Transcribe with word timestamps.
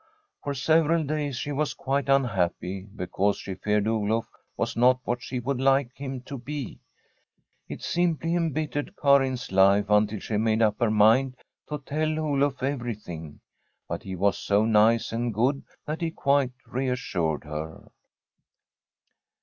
For 0.43 0.55
several 0.55 1.03
days 1.03 1.35
she 1.35 1.51
was 1.51 1.75
quite 1.75 2.09
unhappy, 2.09 2.87
because 2.95 3.37
she 3.37 3.53
feared 3.53 3.85
Oluf 3.87 4.25
was 4.57 4.75
not 4.75 4.99
what 5.03 5.21
she 5.21 5.39
would 5.39 5.61
like 5.61 5.95
him 5.95 6.21
to 6.21 6.39
be. 6.39 6.79
It 7.69 7.83
simply 7.83 8.33
embittered 8.33 8.95
Karin's 8.99 9.51
life 9.51 9.91
until 9.91 10.17
she 10.19 10.37
made 10.37 10.63
up 10.63 10.79
her 10.79 10.89
mind 10.89 11.35
to 11.69 11.77
tell 11.77 12.17
Oluf 12.17 12.63
everything; 12.63 13.41
but 13.87 14.01
he 14.01 14.15
was 14.15 14.39
so 14.39 14.65
nice 14.65 15.11
and 15.11 15.31
good, 15.31 15.61
that 15.85 16.01
he 16.01 16.09
quite 16.09 16.53
reassured 16.65 17.43
her. 17.43 17.91